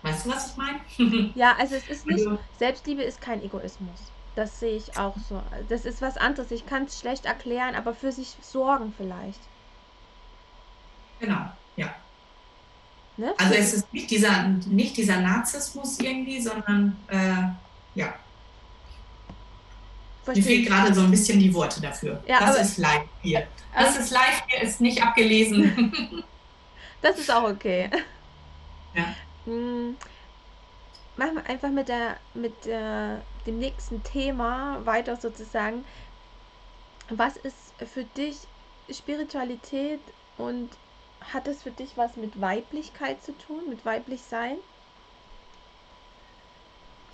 [0.02, 1.32] Weißt du, was ich meine?
[1.34, 4.12] ja, also es ist nicht, also Selbstliebe ist kein Egoismus.
[4.34, 5.42] Das sehe ich auch so.
[5.68, 6.50] Das ist was anderes.
[6.50, 9.40] Ich kann es schlecht erklären, aber für sich sorgen vielleicht.
[11.18, 11.94] Genau, ja.
[13.16, 13.34] Ne?
[13.38, 18.14] Also es ist nicht dieser, nicht dieser Narzissmus irgendwie, sondern äh, ja.
[20.22, 20.42] Verstehe.
[20.42, 22.22] Mir fehlt gerade so ein bisschen die Worte dafür.
[22.26, 23.46] Ja, das ist live hier.
[23.74, 26.24] Das also, ist live hier, ist nicht abgelesen.
[27.02, 27.88] das ist auch okay.
[28.94, 29.14] Ja.
[29.44, 29.96] Hm,
[31.16, 35.84] machen wir einfach mit der, mit der, dem nächsten Thema weiter sozusagen.
[37.08, 37.56] Was ist
[37.94, 38.36] für dich
[38.90, 40.00] Spiritualität
[40.38, 40.70] und
[41.32, 44.56] hat es für dich was mit Weiblichkeit zu tun, mit weiblich sein?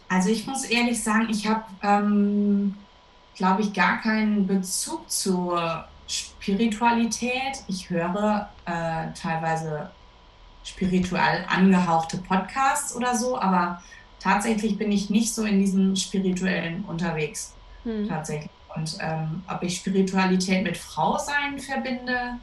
[0.09, 2.77] Also ich muss ehrlich sagen, ich habe, ähm,
[3.35, 7.63] glaube ich, gar keinen Bezug zur Spiritualität.
[7.67, 9.91] Ich höre äh, teilweise
[10.65, 13.83] spirituell angehauchte Podcasts oder so, aber
[14.21, 17.55] tatsächlich bin ich nicht so in diesem spirituellen unterwegs.
[17.85, 18.09] Hm.
[18.09, 18.51] Tatsächlich.
[18.77, 22.39] Und ähm, ob ich Spiritualität mit Frau sein verbinde,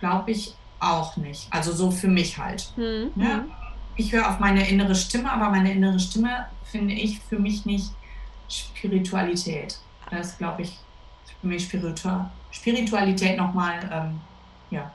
[0.00, 1.46] glaube ich auch nicht.
[1.50, 2.70] Also so für mich halt.
[2.76, 3.10] Hm.
[3.16, 3.34] Ja?
[3.34, 3.52] Hm.
[3.96, 7.90] Ich höre auf meine innere Stimme, aber meine innere Stimme finde ich für mich nicht
[8.48, 9.78] Spiritualität.
[10.10, 10.78] Das glaube ich,
[11.40, 14.20] für mich Spiritua Spiritualität nochmal ähm,
[14.70, 14.90] ja,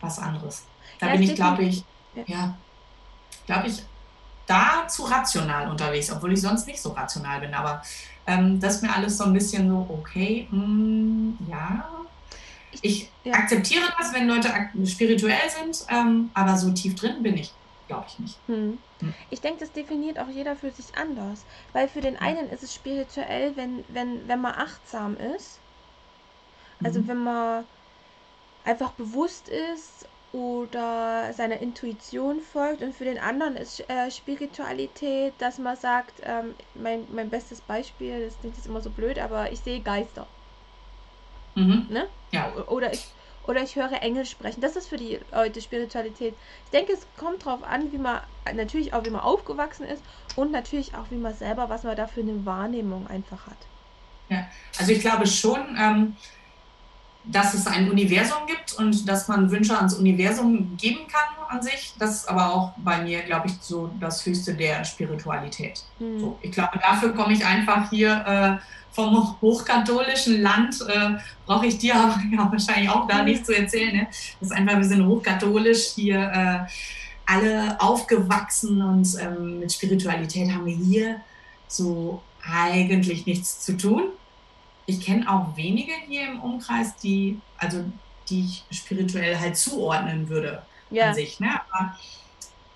[0.00, 0.64] was anderes.
[0.98, 1.84] Da ja, bin ich, glaube ich,
[2.14, 2.54] ja, ja
[3.46, 3.82] glaube ich,
[4.46, 7.54] da zu rational unterwegs, obwohl ich sonst nicht so rational bin.
[7.54, 7.82] Aber
[8.26, 11.84] ähm, das ist mir alles so ein bisschen so, okay, mh, hm, ja.
[12.82, 13.34] Ich ja.
[13.34, 14.48] akzeptiere das, wenn Leute
[14.86, 17.52] spirituell sind, ähm, aber so tief drin bin ich,
[17.88, 18.38] glaube ich nicht.
[18.46, 18.78] Hm.
[19.00, 19.14] Hm.
[19.30, 21.44] Ich denke, das definiert auch jeder für sich anders.
[21.72, 25.58] Weil für den einen ist es spirituell, wenn, wenn, wenn man achtsam ist.
[26.82, 27.08] Also mhm.
[27.08, 27.64] wenn man
[28.64, 35.58] einfach bewusst ist oder seiner Intuition folgt und für den anderen ist äh, Spiritualität, dass
[35.58, 39.60] man sagt, ähm, mein, mein bestes Beispiel, das klingt jetzt immer so blöd, aber ich
[39.60, 40.26] sehe Geister.
[41.54, 41.86] Mhm.
[41.90, 42.06] Ne?
[42.32, 42.52] Ja.
[42.68, 43.06] Oder ich,
[43.46, 44.60] oder ich höre Engel sprechen.
[44.60, 46.34] Das ist für die Leute Spiritualität.
[46.64, 48.20] Ich denke, es kommt darauf an, wie man,
[48.54, 50.02] natürlich auch wie man aufgewachsen ist
[50.36, 53.56] und natürlich auch, wie man selber, was man da für eine Wahrnehmung einfach hat.
[54.28, 54.46] Ja,
[54.78, 56.16] also ich glaube schon, ähm,
[57.24, 61.92] dass es ein Universum gibt und dass man Wünsche ans Universum geben kann an sich.
[61.98, 65.82] Das ist aber auch bei mir, glaube ich, so das Höchste der Spiritualität.
[65.98, 66.20] Mhm.
[66.20, 71.10] So, ich glaube, dafür komme ich einfach hier äh, vom hochkatholischen Land, äh,
[71.46, 73.94] brauche ich dir aber ja, wahrscheinlich auch da nicht zu erzählen.
[73.94, 74.06] Ne?
[74.40, 76.70] Das ist einfach, wir sind hochkatholisch hier äh,
[77.26, 81.20] alle aufgewachsen und ähm, mit Spiritualität haben wir hier
[81.68, 84.04] so eigentlich nichts zu tun
[84.90, 87.84] ich kenne auch wenige hier im Umkreis, die, also
[88.28, 91.08] die ich spirituell halt zuordnen würde ja.
[91.08, 91.38] an sich.
[91.40, 91.48] Ne?
[91.70, 91.96] Aber,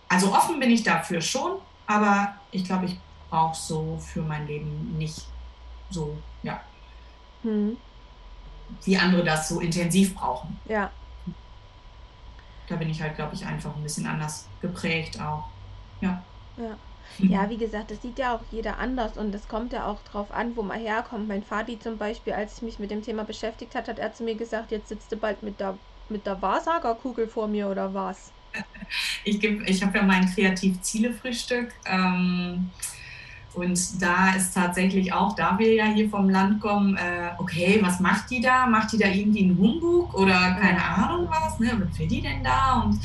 [0.08, 2.96] also offen bin ich dafür schon, aber ich glaube, ich
[3.28, 5.26] brauche so für mein Leben nicht
[5.90, 6.60] so, ja.
[7.42, 7.76] Hm.
[8.84, 10.58] Wie andere das so intensiv brauchen.
[10.66, 10.90] Ja.
[12.68, 15.44] Da bin ich halt, glaube ich, einfach ein bisschen anders geprägt auch.
[16.00, 16.22] Ja.
[16.56, 16.76] Ja.
[17.18, 20.32] Ja, wie gesagt, das sieht ja auch jeder anders und es kommt ja auch drauf
[20.32, 21.28] an, wo man herkommt.
[21.28, 24.24] Mein Vati zum Beispiel, als ich mich mit dem Thema beschäftigt hat, hat er zu
[24.24, 28.32] mir gesagt, jetzt sitzt du bald mit der, mit der Wahrsagerkugel vor mir oder was?
[29.24, 31.72] Ich, ich habe ja mein Kreativ-Ziele-Frühstück.
[31.86, 32.70] Ähm,
[33.54, 38.00] und da ist tatsächlich auch, da wir ja hier vom Land kommen, äh, okay, was
[38.00, 38.66] macht die da?
[38.66, 41.58] Macht die da irgendwie einen Humbug oder keine Ahnung was?
[41.60, 41.70] Ne?
[41.88, 42.82] Was will die denn da?
[42.84, 43.00] Und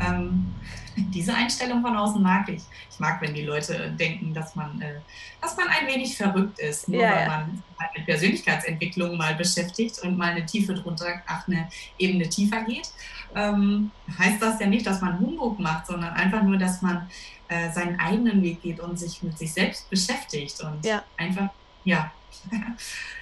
[0.00, 0.54] ähm,
[0.96, 2.62] diese Einstellung von außen mag ich.
[2.90, 5.00] Ich mag, wenn die Leute denken, dass man, äh,
[5.40, 7.28] dass man ein wenig verrückt ist, nur ja, weil ja.
[7.28, 7.62] man
[7.96, 12.90] mit Persönlichkeitsentwicklung mal beschäftigt und mal eine Tiefe drunter, ach, eine Ebene tiefer geht.
[13.34, 17.08] Ähm, heißt das ja nicht, dass man Humbug macht, sondern einfach nur, dass man
[17.48, 21.02] äh, seinen eigenen Weg geht und sich mit sich selbst beschäftigt und ja.
[21.16, 21.50] einfach,
[21.84, 22.12] ja,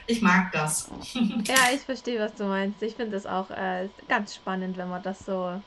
[0.06, 0.90] ich mag das.
[1.14, 2.82] ja, ich verstehe, was du meinst.
[2.82, 5.60] Ich finde das auch äh, ganz spannend, wenn man das so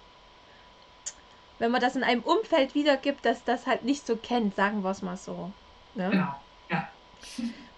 [1.59, 4.91] wenn man das in einem Umfeld wiedergibt, dass das halt nicht so kennt, sagen wir
[4.91, 5.51] es mal so.
[5.95, 6.09] Ne?
[6.11, 6.35] Genau,
[6.69, 6.89] ja.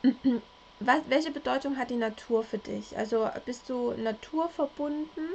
[0.79, 2.95] Was, welche Bedeutung hat die Natur für dich?
[2.95, 5.25] Also bist du naturverbunden?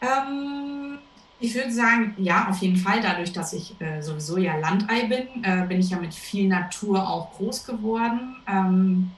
[0.00, 0.98] Ähm,
[1.40, 3.00] ich würde sagen, ja, auf jeden Fall.
[3.00, 7.08] Dadurch, dass ich äh, sowieso ja Landei bin, äh, bin ich ja mit viel Natur
[7.08, 8.36] auch groß geworden.
[8.46, 9.10] Ähm,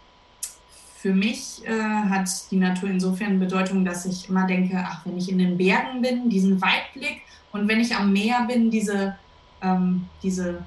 [1.06, 5.30] für mich äh, hat die Natur insofern Bedeutung, dass ich immer denke, ach, wenn ich
[5.30, 9.14] in den Bergen bin, diesen Weitblick und wenn ich am Meer bin, diese,
[9.62, 10.64] ähm, diese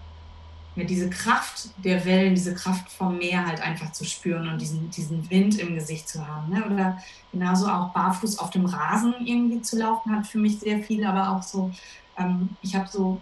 [0.78, 4.90] ja, diese Kraft der Wellen, diese Kraft vom Meer halt einfach zu spüren und diesen,
[4.92, 6.54] diesen Wind im Gesicht zu haben.
[6.54, 6.64] Ne?
[6.66, 6.98] Oder
[7.34, 11.36] genauso auch barfuß auf dem Rasen irgendwie zu laufen, hat für mich sehr viel, aber
[11.36, 11.70] auch so,
[12.18, 13.20] ähm, ich habe so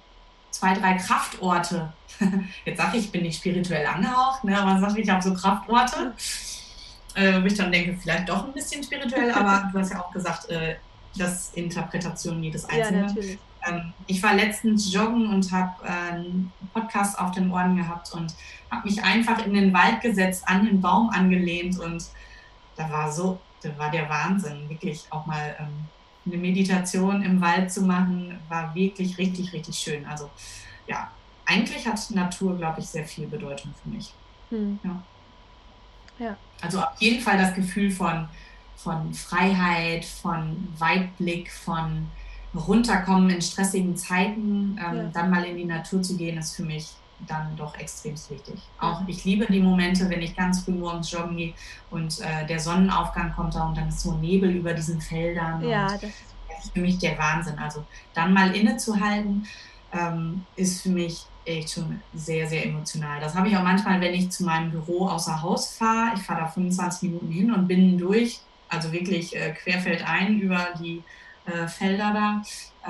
[0.52, 1.92] zwei, drei Kraftorte.
[2.66, 4.56] Jetzt sage ich, ich bin nicht spirituell angehaucht, ne?
[4.56, 6.14] aber sage ich, ich habe so Kraftorte,
[7.18, 10.12] äh, wo ich dann denke, vielleicht doch ein bisschen spirituell, aber du hast ja auch
[10.12, 10.76] gesagt, äh,
[11.18, 13.10] das Interpretation jedes Einzelnen.
[13.16, 13.70] Ja.
[13.70, 18.36] Ähm, ich war letztens joggen und habe äh, einen Podcast auf den Ohren gehabt und
[18.70, 22.06] habe mich einfach in den Wald gesetzt, an den Baum angelehnt und
[22.76, 25.88] da war so, da war der Wahnsinn, wirklich auch mal ähm,
[26.28, 30.06] eine Meditation im Wald zu machen, war wirklich richtig, richtig schön.
[30.06, 30.30] Also
[30.86, 31.10] ja,
[31.48, 34.14] eigentlich hat Natur, glaube ich, sehr viel Bedeutung für mich.
[34.50, 34.78] Hm.
[34.84, 35.02] Ja.
[36.20, 36.36] Ja.
[36.62, 38.28] Also auf jeden Fall das Gefühl von,
[38.76, 42.08] von Freiheit, von Weitblick, von
[42.56, 45.04] runterkommen in stressigen Zeiten, ähm, ja.
[45.14, 46.90] dann mal in die Natur zu gehen, ist für mich
[47.28, 48.60] dann doch extrem wichtig.
[48.80, 51.54] Auch ich liebe die Momente, wenn ich ganz früh morgens joggen gehe
[51.90, 55.68] und äh, der Sonnenaufgang kommt da und dann ist so Nebel über diesen Feldern.
[55.68, 57.58] Ja, das ist für mich der Wahnsinn.
[57.58, 59.48] Also dann mal innezuhalten,
[59.92, 63.20] ähm, ist für mich echt schon sehr, sehr emotional.
[63.20, 66.14] Das habe ich auch manchmal, wenn ich zu meinem Büro außer Haus fahre.
[66.16, 71.04] Ich fahre da 25 Minuten hin und bin durch, also wirklich äh, querfeldein über die
[71.46, 72.42] äh, Felder da.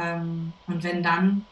[0.01, 1.45] Ähm, und wenn dann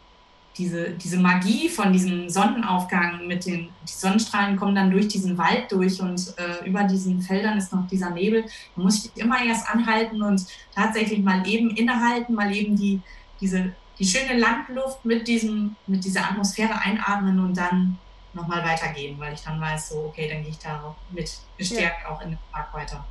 [0.57, 5.71] diese, diese Magie von diesem Sonnenaufgang mit den die Sonnenstrahlen kommen dann durch diesen Wald
[5.71, 8.43] durch und äh, über diesen Feldern ist noch dieser Nebel.
[8.75, 13.01] Da muss ich immer erst anhalten und tatsächlich mal eben innehalten, mal eben die,
[13.41, 17.97] diese, die schöne Landluft mit, diesem, mit dieser Atmosphäre einatmen und dann
[18.33, 22.09] nochmal weitergehen, weil ich dann weiß, so, okay, dann gehe ich da mit gestärkt ja.
[22.09, 23.05] auch in den Park weiter.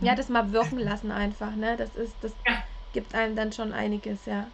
[0.00, 1.76] Ja, das mal wirken lassen einfach, ne?
[1.76, 2.62] Das ist, das, ja
[2.96, 4.46] gibt einem dann schon einiges, ja.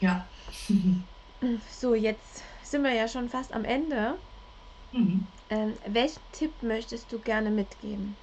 [0.00, 0.26] Ja.
[1.70, 4.16] so, jetzt sind wir ja schon fast am Ende.
[4.90, 5.24] Mhm.
[5.50, 8.16] Ähm, welchen Tipp möchtest du gerne mitgeben?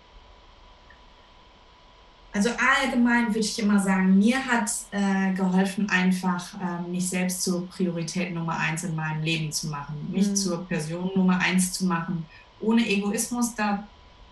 [2.37, 7.67] Also allgemein würde ich immer sagen, mir hat äh, geholfen, einfach äh, mich selbst zur
[7.67, 10.35] Priorität Nummer eins in meinem Leben zu machen, mich mhm.
[10.35, 12.27] zur Person Nummer eins zu machen,
[12.59, 13.87] ohne Egoismus da,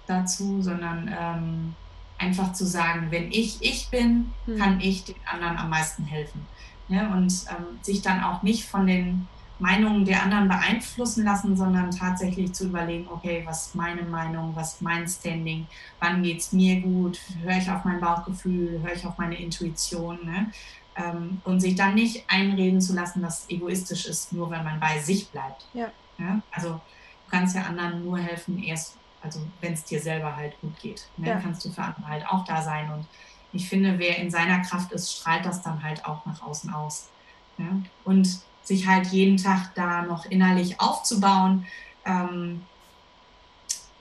[0.06, 1.74] dazu, sondern ähm,
[2.20, 4.58] einfach zu sagen, wenn ich ich bin, hm.
[4.60, 6.46] kann ich den anderen am meisten helfen.
[6.88, 9.28] Ja, und ähm, sich dann auch nicht von den
[9.60, 14.74] Meinungen der anderen beeinflussen lassen, sondern tatsächlich zu überlegen, okay, was ist meine Meinung, was
[14.74, 15.68] ist mein Standing,
[16.00, 20.20] wann geht es mir gut, höre ich auf mein Bauchgefühl, höre ich auf meine Intuition.
[20.26, 20.52] Ne?
[20.98, 24.80] Ähm, und sich dann nicht einreden zu lassen, dass es egoistisch ist, nur wenn man
[24.80, 25.66] bei sich bleibt.
[25.74, 25.92] Ja.
[26.18, 26.42] ja?
[26.52, 30.80] Also du kannst ja anderen nur helfen, erst also wenn es dir selber halt gut
[30.80, 31.40] geht, ne, ja.
[31.40, 32.92] kannst du für andere halt auch da sein.
[32.92, 33.08] Und
[33.52, 37.10] ich finde, wer in seiner Kraft ist, strahlt das dann halt auch nach außen aus.
[37.58, 37.84] Ne?
[38.04, 41.66] Und sich halt jeden Tag da noch innerlich aufzubauen,
[42.06, 42.62] ähm,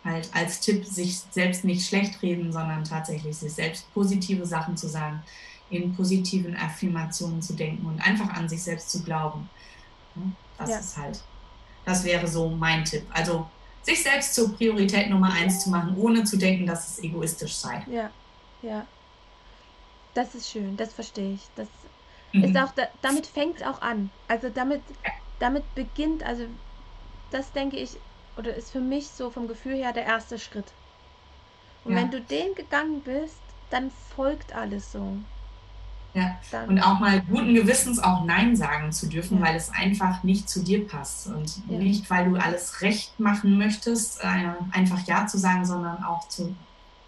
[0.04, 4.88] halt als Tipp, sich selbst nicht schlecht reden, sondern tatsächlich sich selbst positive Sachen zu
[4.88, 5.22] sagen,
[5.70, 9.48] in positiven Affirmationen zu denken und einfach an sich selbst zu glauben.
[10.58, 10.78] Das ja.
[10.78, 11.22] ist halt,
[11.84, 13.04] das wäre so mein Tipp.
[13.10, 13.46] Also
[13.82, 17.84] sich selbst zur Priorität Nummer eins zu machen, ohne zu denken, dass es egoistisch sei.
[17.90, 18.10] Ja,
[18.62, 18.86] ja.
[20.14, 21.40] Das ist schön, das verstehe ich.
[21.56, 21.66] Das
[22.34, 22.44] mhm.
[22.44, 24.10] ist auch, da, damit fängt es auch an.
[24.28, 24.82] Also damit,
[25.38, 26.44] damit beginnt, also
[27.30, 27.96] das denke ich,
[28.36, 30.66] oder ist für mich so vom Gefühl her der erste Schritt.
[31.84, 32.02] Und ja.
[32.02, 33.38] wenn du den gegangen bist,
[33.70, 35.16] dann folgt alles so.
[36.14, 39.46] Ja, und auch mal guten Gewissens auch Nein sagen zu dürfen, ja.
[39.46, 41.26] weil es einfach nicht zu dir passt.
[41.26, 41.78] Und ja.
[41.78, 46.54] nicht, weil du alles recht machen möchtest, äh, einfach Ja zu sagen, sondern auch zu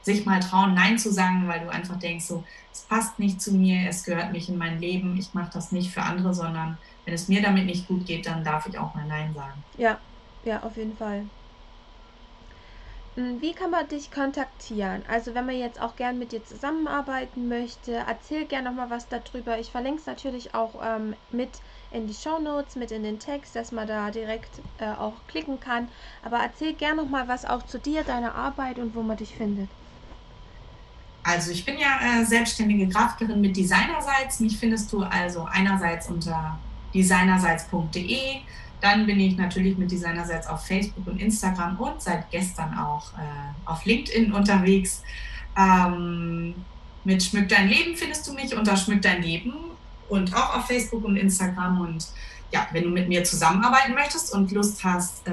[0.06, 3.54] sich mal trauen, Nein zu sagen, weil du einfach denkst, so, es passt nicht zu
[3.54, 7.14] mir, es gehört nicht in mein Leben, ich mache das nicht für andere, sondern wenn
[7.14, 9.64] es mir damit nicht gut geht, dann darf ich auch mal Nein sagen.
[9.76, 10.00] Ja,
[10.42, 11.30] ja, auf jeden Fall.
[13.16, 15.04] Hm, wie kann man dich kontaktieren?
[15.08, 19.58] Also wenn man jetzt auch gern mit dir zusammenarbeiten möchte, erzähl gerne nochmal was darüber.
[19.58, 23.56] Ich verlinke es natürlich auch ähm, mit in die Show Notes, mit in den Text,
[23.56, 25.90] dass man da direkt äh, auch klicken kann.
[26.22, 29.74] Aber erzähl gerne nochmal was auch zu dir, deiner Arbeit und wo man dich findet.
[31.26, 34.38] Also ich bin ja äh, selbstständige Grafikerin mit Designerseits.
[34.38, 36.58] Mich findest du also einerseits unter
[36.94, 38.40] designerseits.de
[38.80, 43.68] dann bin ich natürlich mit Designerseits auf Facebook und Instagram und seit gestern auch äh,
[43.68, 45.02] auf LinkedIn unterwegs.
[45.56, 46.54] Ähm,
[47.04, 49.54] mit Schmück dein Leben findest du mich unter Schmück dein Leben
[50.08, 51.80] und auch auf Facebook und Instagram.
[51.80, 52.06] Und
[52.52, 55.32] ja, wenn du mit mir zusammenarbeiten möchtest und Lust hast, äh,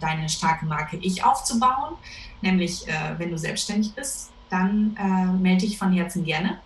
[0.00, 1.94] deine starke Marke Ich aufzubauen,
[2.40, 6.58] nämlich äh, wenn du selbstständig bist, dann äh, melde dich von Herzen gerne.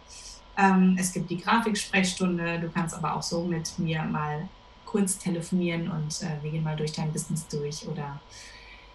[0.57, 4.49] Ähm, es gibt die Grafiksprechstunde, du kannst aber auch so mit mir mal
[4.85, 8.21] kurz telefonieren und äh, wir gehen mal durch dein Business durch oder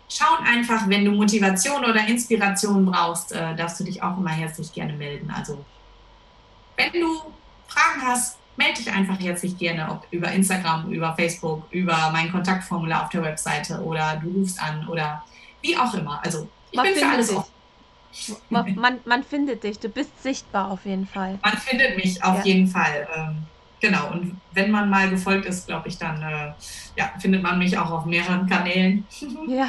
[0.08, 4.71] schauen einfach, wenn du Motivation oder Inspiration brauchst, äh, darfst du dich auch immer herzlich
[4.71, 5.32] gerne melden.
[5.32, 5.65] Also
[6.76, 7.21] wenn du
[7.67, 13.04] Fragen hast, melde dich einfach herzlich gerne, ob über Instagram, über Facebook, über mein Kontaktformular
[13.04, 15.23] auf der Webseite oder du rufst an oder
[15.62, 16.19] wie auch immer.
[16.23, 17.56] Also ich man bin für alles offen.
[18.49, 21.39] Man, man, findet dich, du bist sichtbar auf jeden Fall.
[21.43, 22.45] Man findet mich auf ja.
[22.45, 23.07] jeden Fall.
[23.15, 23.45] Ähm,
[23.79, 26.53] genau, und wenn man mal gefolgt ist, glaube ich, dann äh,
[26.95, 29.05] ja, findet man mich auch auf mehreren Kanälen.
[29.47, 29.67] Ja.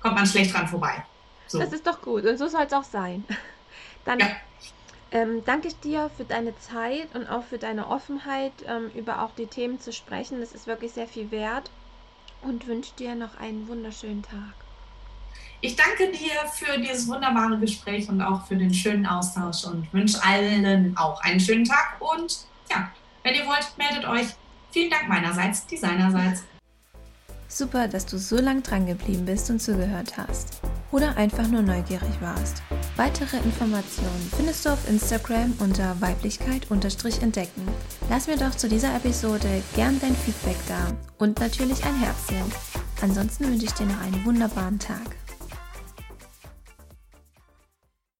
[0.00, 1.04] Kommt man schlecht dran vorbei.
[1.48, 1.58] So.
[1.58, 3.24] Das ist doch gut und so soll es auch sein.
[4.04, 4.28] Dann ja.
[5.10, 9.32] ähm, danke ich dir für deine Zeit und auch für deine Offenheit, ähm, über auch
[9.36, 10.40] die Themen zu sprechen.
[10.40, 11.70] Das ist wirklich sehr viel wert
[12.42, 14.65] und wünsche dir noch einen wunderschönen Tag.
[15.60, 20.22] Ich danke dir für dieses wunderbare Gespräch und auch für den schönen Austausch und wünsche
[20.22, 21.96] allen auch einen schönen Tag.
[21.98, 22.38] Und
[22.70, 22.90] ja,
[23.22, 24.26] wenn ihr wollt, meldet euch.
[24.70, 26.44] Vielen Dank meinerseits, deinerseits.
[27.48, 30.60] Super, dass du so lang dran geblieben bist und zugehört hast.
[30.92, 32.62] Oder einfach nur neugierig warst.
[32.96, 37.68] Weitere Informationen findest du auf Instagram unter Weiblichkeit-entdecken.
[38.10, 42.52] Lass mir doch zu dieser Episode gern dein Feedback da und natürlich ein Herzchen.
[43.00, 45.16] Ansonsten wünsche ich dir noch einen wunderbaren Tag.